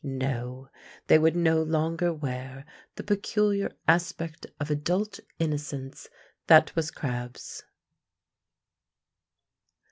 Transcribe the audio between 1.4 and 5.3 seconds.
longer wear the peculiar aspect of adult